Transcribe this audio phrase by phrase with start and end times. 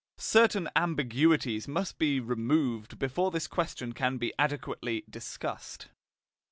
[0.17, 5.89] Certain ambiguities must be removed before this question can be adequately discussed.